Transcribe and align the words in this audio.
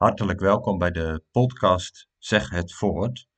Hartelijk 0.00 0.40
welkom 0.40 0.78
bij 0.78 0.90
de 0.90 1.24
podcast 1.30 2.08
Zeg 2.18 2.50
het 2.50 2.74
voort. 2.74 3.28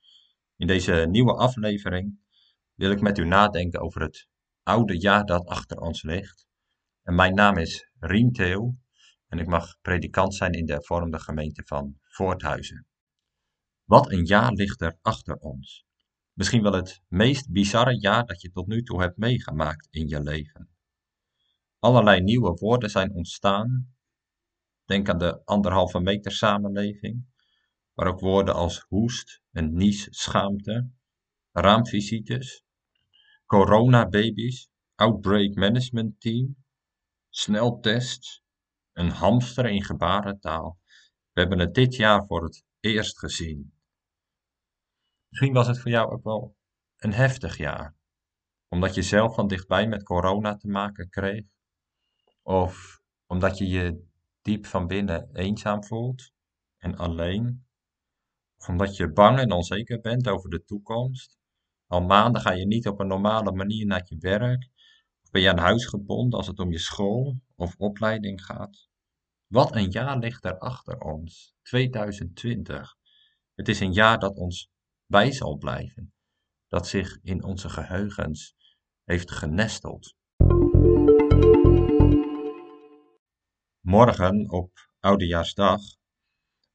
In 0.57 0.67
deze 0.67 1.07
nieuwe 1.11 1.35
aflevering 1.35 2.19
wil 2.75 2.91
ik 2.91 3.01
met 3.01 3.19
u 3.19 3.25
nadenken 3.25 3.81
over 3.81 4.01
het 4.01 4.29
oude 4.63 4.99
jaar 4.99 5.25
dat 5.25 5.46
achter 5.46 5.77
ons 5.77 6.03
ligt. 6.03 6.46
En 7.03 7.14
mijn 7.14 7.35
naam 7.35 7.57
is 7.57 7.91
Rien 7.99 8.33
Theo 8.33 8.75
en 9.29 9.39
ik 9.39 9.46
mag 9.46 9.81
predikant 9.81 10.35
zijn 10.35 10.53
in 10.53 10.67
de 10.67 10.73
hervormde 10.73 11.19
gemeente 11.21 11.63
van 11.64 11.99
Voorthuizen. 12.03 12.87
Wat 13.85 14.13
een 14.13 14.25
jaar 14.25 14.53
ligt 14.53 14.81
er 14.81 14.99
achter 15.01 15.37
ons. 15.37 15.85
Misschien 16.33 16.63
wel 16.63 16.72
het 16.72 17.03
meest 17.08 17.50
bizarre 17.50 18.00
jaar 18.00 18.27
dat 18.27 18.41
je 18.41 18.50
tot 18.50 18.67
nu 18.67 18.83
toe 18.83 19.00
hebt 19.00 19.17
meegemaakt 19.17 19.89
in 19.91 20.08
je 20.08 20.22
leven. 20.22 20.69
Allerlei 21.79 22.21
nieuwe 22.21 22.50
woorden 22.50 22.91
zijn 22.91 23.13
ontstaan. 23.13 23.94
Denk 24.93 25.09
aan 25.09 25.19
de 25.19 25.45
anderhalve 25.45 26.01
meter 26.01 26.32
samenleving, 26.32 27.25
maar 27.95 28.07
ook 28.07 28.21
woorden 28.21 28.55
als 28.55 28.85
hoest 28.89 29.43
en 29.50 29.75
nies, 29.77 30.07
schaamte, 30.11 30.91
raamvisites, 31.53 32.64
coronababies, 33.47 34.69
outbreak 34.95 35.55
management 35.55 36.20
team, 36.20 36.56
sneltests, 37.28 38.42
een 38.92 39.11
hamster 39.11 39.67
in 39.67 39.83
gebarentaal. 39.83 40.78
We 41.33 41.41
hebben 41.41 41.59
het 41.59 41.75
dit 41.75 41.97
jaar 41.97 42.27
voor 42.27 42.45
het 42.45 42.64
eerst 42.81 43.19
gezien. 43.19 43.75
Misschien 45.28 45.53
was 45.53 45.67
het 45.67 45.78
voor 45.78 45.91
jou 45.91 46.12
ook 46.12 46.25
wel 46.25 46.56
een 46.97 47.12
heftig 47.12 47.56
jaar, 47.56 47.97
omdat 48.69 48.94
je 48.94 49.03
zelf 49.03 49.34
van 49.34 49.48
dichtbij 49.48 49.86
met 49.88 50.03
corona 50.03 50.56
te 50.56 50.69
maken 50.69 51.09
kreeg, 51.09 51.44
of 52.42 53.00
omdat 53.27 53.59
je 53.59 53.69
je 53.69 54.11
diep 54.42 54.66
van 54.66 54.86
binnen 54.86 55.28
eenzaam 55.32 55.84
voelt 55.84 56.32
en 56.78 56.96
alleen, 56.96 57.66
of 58.56 58.68
omdat 58.68 58.96
je 58.96 59.12
bang 59.12 59.38
en 59.38 59.52
onzeker 59.52 60.00
bent 60.00 60.28
over 60.28 60.50
de 60.50 60.64
toekomst. 60.64 61.38
Al 61.86 62.00
maanden 62.00 62.42
ga 62.42 62.52
je 62.52 62.66
niet 62.66 62.88
op 62.88 63.00
een 63.00 63.06
normale 63.06 63.52
manier 63.52 63.86
naar 63.86 64.02
je 64.04 64.16
werk, 64.18 64.68
of 65.22 65.30
ben 65.30 65.42
je 65.42 65.50
aan 65.50 65.58
huis 65.58 65.86
gebonden 65.86 66.38
als 66.38 66.46
het 66.46 66.58
om 66.58 66.70
je 66.70 66.78
school 66.78 67.40
of 67.56 67.76
opleiding 67.76 68.44
gaat. 68.44 68.88
Wat 69.46 69.76
een 69.76 69.90
jaar 69.90 70.18
ligt 70.18 70.44
er 70.44 70.58
achter 70.58 70.98
ons, 70.98 71.54
2020. 71.62 72.94
Het 73.54 73.68
is 73.68 73.80
een 73.80 73.92
jaar 73.92 74.18
dat 74.18 74.36
ons 74.36 74.70
bij 75.06 75.32
zal 75.32 75.56
blijven, 75.56 76.12
dat 76.68 76.88
zich 76.88 77.18
in 77.22 77.44
onze 77.44 77.68
geheugens 77.68 78.56
heeft 79.04 79.30
genesteld. 79.30 80.14
Morgen 83.83 84.50
op 84.50 84.72
Oudejaarsdag 85.00 85.80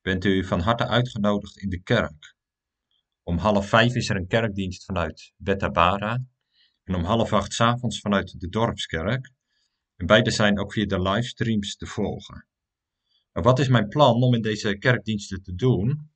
bent 0.01 0.25
u 0.25 0.45
van 0.45 0.59
harte 0.59 0.87
uitgenodigd 0.87 1.57
in 1.57 1.69
de 1.69 1.81
kerk. 1.81 2.35
Om 3.23 3.37
half 3.37 3.69
vijf 3.69 3.95
is 3.95 4.09
er 4.09 4.15
een 4.15 4.27
kerkdienst 4.27 4.85
vanuit 4.85 5.33
Betabara 5.35 6.25
en 6.83 6.95
om 6.95 7.03
half 7.03 7.33
acht 7.33 7.53
s 7.53 7.59
avonds 7.59 7.99
vanuit 7.99 8.39
de 8.39 8.47
dorpskerk. 8.47 9.31
En 9.95 10.05
beide 10.05 10.31
zijn 10.31 10.59
ook 10.59 10.73
via 10.73 10.85
de 10.85 11.01
livestreams 11.01 11.75
te 11.75 11.85
volgen. 11.85 12.47
Maar 13.31 13.43
wat 13.43 13.59
is 13.59 13.67
mijn 13.67 13.87
plan 13.87 14.23
om 14.23 14.33
in 14.33 14.41
deze 14.41 14.77
kerkdiensten 14.77 15.43
te 15.43 15.55
doen? 15.55 16.11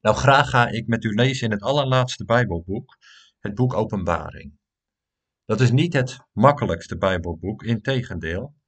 Nou, 0.00 0.16
graag 0.16 0.50
ga 0.50 0.68
ik 0.68 0.86
met 0.86 1.04
u 1.04 1.14
lezen 1.14 1.46
in 1.46 1.52
het 1.52 1.62
allerlaatste 1.62 2.24
Bijbelboek, 2.24 2.96
het 3.38 3.54
boek 3.54 3.74
Openbaring. 3.74 4.58
Dat 5.44 5.60
is 5.60 5.70
niet 5.70 5.92
het 5.92 6.18
makkelijkste 6.32 6.96
Bijbelboek, 6.96 7.62
integendeel. 7.62 8.60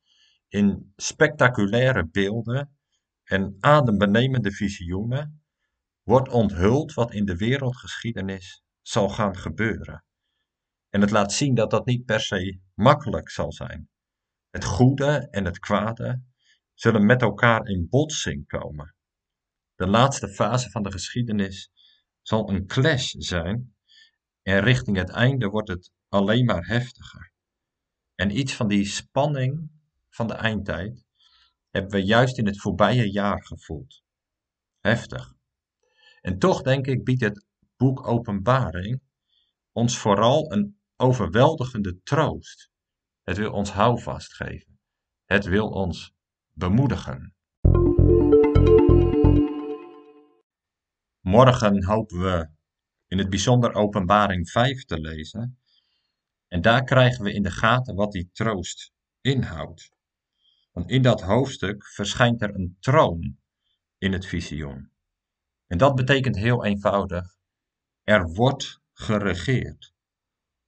In 0.49 0.93
spectaculaire 0.97 2.06
beelden 2.06 2.77
en 3.25 3.56
adembenemende 3.60 4.53
visioenen 4.53 5.44
wordt 6.03 6.28
onthuld 6.28 6.94
wat 6.94 7.12
in 7.12 7.25
de 7.25 7.37
wereldgeschiedenis 7.37 8.62
zal 8.82 9.09
gaan 9.09 9.37
gebeuren. 9.37 10.05
En 10.88 11.00
het 11.00 11.10
laat 11.10 11.32
zien 11.32 11.55
dat 11.55 11.71
dat 11.71 11.87
niet 11.87 12.05
per 12.05 12.21
se 12.21 12.60
makkelijk 12.75 13.31
zal 13.31 13.53
zijn. 13.53 13.88
Het 14.50 14.65
goede 14.65 15.28
en 15.31 15.44
het 15.44 15.59
kwade 15.59 16.22
zullen 16.75 17.06
met 17.06 17.22
elkaar 17.22 17.66
in 17.66 17.88
botsing 17.88 18.47
komen. 18.47 18.94
De 19.75 19.87
laatste 19.87 20.28
fase 20.28 20.71
van 20.71 20.82
de 20.82 20.91
geschiedenis 20.91 21.71
zal 22.22 22.50
een 22.50 22.66
clash 22.66 23.12
zijn 23.12 23.75
en 24.43 24.61
richting 24.61 24.97
het 24.97 25.11
einde 25.11 25.49
wordt 25.49 25.69
het 25.69 25.91
alleen 26.09 26.44
maar 26.44 26.66
heftiger. 26.66 27.32
En 28.15 28.38
iets 28.38 28.55
van 28.55 28.69
die 28.69 28.84
spanning 28.84 29.71
van 30.14 30.26
de 30.26 30.34
eindtijd 30.34 31.04
hebben 31.70 31.91
we 31.91 32.04
juist 32.04 32.38
in 32.38 32.47
het 32.47 32.60
voorbije 32.60 33.10
jaar 33.10 33.44
gevoeld. 33.44 34.02
Heftig. 34.80 35.34
En 36.20 36.38
toch 36.38 36.62
denk 36.62 36.86
ik 36.86 37.04
biedt 37.04 37.20
het 37.20 37.47
boek 37.76 38.06
Openbaring 38.06 39.02
ons 39.72 39.98
vooral 39.98 40.52
een 40.52 40.78
overweldigende 40.97 42.00
troost. 42.02 42.70
Het 43.22 43.36
wil 43.36 43.52
ons 43.52 43.70
houvast 43.70 44.34
geven. 44.34 44.80
Het 45.25 45.44
wil 45.44 45.69
ons 45.69 46.12
bemoedigen. 46.52 47.34
Morgen 51.20 51.84
hopen 51.84 52.20
we 52.20 52.48
in 53.06 53.19
het 53.19 53.31
bijzonder 53.31 53.72
Openbaring 53.72 54.50
5 54.50 54.84
te 54.84 55.00
lezen. 55.00 55.58
En 56.48 56.60
daar 56.60 56.84
krijgen 56.84 57.25
we 57.25 57.32
in 57.32 57.42
de 57.42 57.50
gaten 57.50 57.94
wat 57.94 58.12
die 58.12 58.31
troost 58.32 58.92
inhoudt. 59.20 59.94
Want 60.74 60.90
in 60.90 61.02
dat 61.02 61.22
hoofdstuk 61.22 61.86
verschijnt 61.86 62.42
er 62.42 62.54
een 62.54 62.76
troon 62.80 63.38
in 63.98 64.12
het 64.12 64.26
visioen. 64.26 64.90
En 65.66 65.78
dat 65.78 65.94
betekent 65.94 66.36
heel 66.36 66.64
eenvoudig: 66.64 67.36
er 68.02 68.32
wordt 68.32 68.80
geregeerd. 68.92 69.94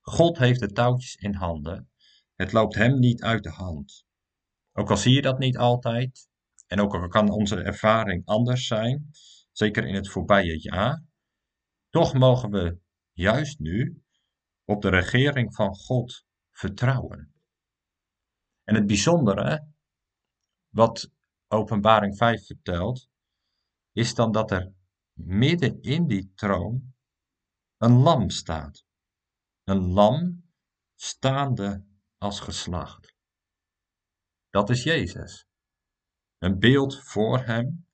God 0.01 0.39
heeft 0.39 0.61
de 0.61 0.73
touwtjes 0.73 1.15
in 1.15 1.35
handen. 1.35 1.91
Het 2.35 2.53
loopt 2.53 2.75
hem 2.75 2.99
niet 2.99 3.23
uit 3.23 3.43
de 3.43 3.51
hand. 3.51 4.07
Ook 4.73 4.91
al 4.91 4.97
zie 4.97 5.15
je 5.15 5.23
dat 5.23 5.39
niet 5.39 5.57
altijd, 5.57 6.29
en 6.67 6.81
ook 6.81 6.95
al 6.95 7.09
kan 7.09 7.31
onze 7.31 7.63
ervaring 7.63 8.27
anders 8.27 8.67
zijn, 8.67 9.11
zeker 9.53 9.87
in 9.87 9.95
het 9.95 10.09
voorbije 10.09 10.61
jaar, 10.61 11.05
toch 11.91 12.15
mogen 12.15 12.51
we 12.51 12.79
juist 13.13 13.59
nu 13.59 14.03
op 14.65 14.83
de 14.83 14.89
regering 14.89 15.55
van 15.55 15.75
God 15.75 16.25
vertrouwen. 16.51 17.35
En 18.65 18.75
het 18.75 18.87
bijzondere, 18.87 19.75
wat 20.77 21.11
Openbaring 21.49 22.17
5 22.17 22.47
vertelt, 22.47 23.09
is 23.93 24.15
dan 24.15 24.33
dat 24.33 24.51
er 24.51 24.73
midden 25.13 25.83
in 25.83 26.07
die 26.07 26.33
troon 26.35 26.95
een 27.77 27.93
lam 27.93 28.31
staat. 28.31 28.85
Een 29.65 29.87
lam 29.87 30.45
staande 30.95 31.85
als 32.19 32.41
geslacht. 32.41 33.15
Dat 34.51 34.71
is 34.71 34.83
Jezus. 34.83 35.47
Een 36.39 36.59
beeld 36.59 37.03
voor 37.03 37.45
hem, 37.45 37.87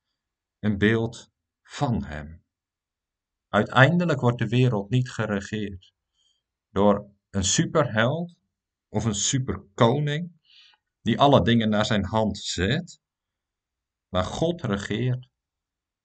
een 0.58 0.78
beeld 0.78 1.30
van 1.62 2.04
hem. 2.04 2.44
Uiteindelijk 3.48 4.20
wordt 4.20 4.38
de 4.38 4.48
wereld 4.48 4.90
niet 4.90 5.10
geregeerd 5.10 5.92
door 6.68 7.10
een 7.30 7.44
superheld 7.44 8.36
of 8.88 9.04
een 9.04 9.14
superkoning 9.14 10.40
die 11.02 11.18
alle 11.18 11.42
dingen 11.42 11.68
naar 11.68 11.86
zijn 11.86 12.04
hand 12.04 12.38
zet, 12.38 13.00
maar 14.08 14.24
God 14.24 14.62
regeert 14.62 15.28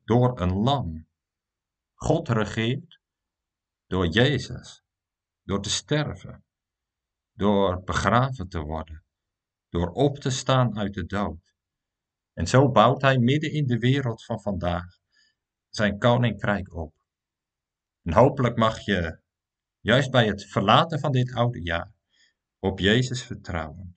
door 0.04 0.42
een 0.42 0.54
lam. 0.54 1.08
God 1.94 2.30
regeert 2.30 3.00
door 3.86 4.08
Jezus, 4.08 4.84
door 5.44 5.62
te 5.62 5.70
sterven, 5.70 6.46
door 7.34 7.84
begraven 7.84 8.50
te 8.50 8.60
worden, 8.60 9.06
door 9.70 9.90
op 9.90 10.18
te 10.18 10.30
staan 10.30 10.78
uit 10.78 10.94
de 10.94 11.06
dood. 11.06 11.56
En 12.34 12.48
zo 12.48 12.72
bouwt 12.72 13.02
hij 13.02 13.18
midden 13.18 13.52
in 13.52 13.66
de 13.66 13.78
wereld 13.78 14.26
van 14.26 14.42
vandaag 14.42 14.98
zijn 15.70 15.98
koninkrijk 15.98 16.74
op. 16.74 16.96
En 18.04 18.14
hopelijk 18.14 18.58
mag 18.58 18.80
je, 18.80 19.20
juist 19.80 20.12
bij 20.12 20.28
het 20.28 20.46
verlaten 20.46 21.00
van 21.00 21.12
dit 21.12 21.34
oude 21.34 21.62
jaar, 21.62 21.94
op 22.60 22.80
Jezus 22.80 23.24
vertrouwen. 23.24 23.97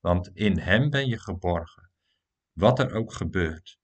Want 0.00 0.30
in 0.34 0.58
Hem 0.58 0.90
ben 0.90 1.06
je 1.06 1.18
geborgen, 1.18 1.90
wat 2.52 2.78
er 2.78 2.94
ook 2.94 3.12
gebeurt. 3.12 3.78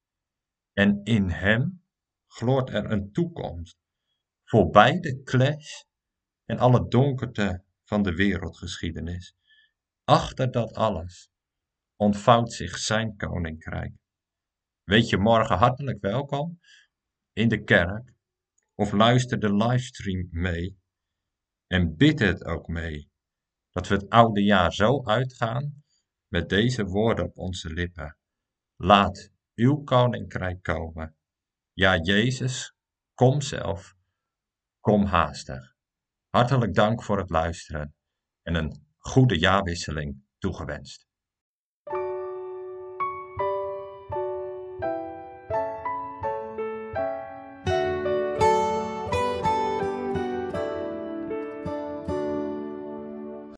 En 0.72 1.00
in 1.04 1.28
Hem 1.28 1.84
gloort 2.26 2.70
er 2.70 2.90
een 2.90 3.12
toekomst, 3.12 3.78
voorbij 4.44 5.00
de 5.00 5.22
clash 5.22 5.82
en 6.44 6.58
alle 6.58 6.88
donkerte 6.88 7.64
van 7.84 8.02
de 8.02 8.14
wereldgeschiedenis. 8.14 9.34
Achter 10.04 10.50
dat 10.50 10.72
alles 10.72 11.30
ontvouwt 11.96 12.52
zich 12.52 12.78
Zijn 12.78 13.16
koninkrijk. 13.16 13.92
Weet 14.82 15.08
je 15.08 15.16
morgen 15.16 15.56
hartelijk 15.56 16.00
welkom 16.00 16.60
in 17.32 17.48
de 17.48 17.62
kerk 17.62 18.12
of 18.74 18.92
luister 18.92 19.38
de 19.38 19.54
livestream 19.54 20.28
mee 20.30 20.78
en 21.66 21.96
bid 21.96 22.18
het 22.18 22.44
ook 22.44 22.66
mee 22.66 23.10
dat 23.70 23.88
we 23.88 23.94
het 23.94 24.08
oude 24.08 24.42
jaar 24.42 24.72
zo 24.72 25.04
uitgaan 25.04 25.83
met 26.34 26.48
deze 26.48 26.84
woorden 26.84 27.24
op 27.24 27.38
onze 27.38 27.72
lippen. 27.72 28.16
Laat 28.76 29.30
uw 29.54 29.82
koninkrijk 29.82 30.62
komen. 30.62 31.16
Ja, 31.72 31.96
Jezus, 31.96 32.74
kom 33.14 33.40
zelf, 33.40 33.94
kom 34.80 35.04
haastig. 35.04 35.74
Hartelijk 36.28 36.74
dank 36.74 37.02
voor 37.02 37.18
het 37.18 37.30
luisteren 37.30 37.94
en 38.42 38.54
een 38.54 38.86
goede 38.96 39.38
jaarwisseling 39.38 40.22
toegewenst. 40.38 41.06